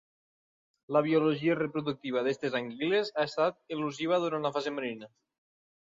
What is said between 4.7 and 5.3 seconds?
marina.